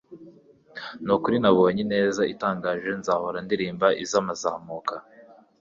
[1.05, 4.95] Nukuri naboonye Ineza itangaje Nzahora ndirimba Izamazamuka